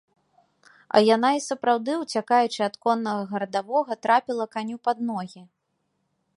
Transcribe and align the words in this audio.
А 0.95 1.01
яна, 1.15 1.29
і 1.39 1.43
сапраўды, 1.49 1.91
уцякаючы 2.05 2.59
ад 2.69 2.75
коннага 2.85 3.23
гарадавога, 3.35 4.01
трапіла 4.07 4.45
каню 4.57 4.77
пад 4.89 4.97
ногі. 5.11 5.41